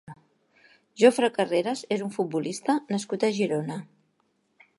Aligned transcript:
Jofre 1.01 1.29
Carreras 1.35 1.83
és 1.97 2.03
un 2.07 2.15
futbolista 2.17 2.77
nascut 2.97 3.27
a 3.27 3.31
Girona. 3.41 3.79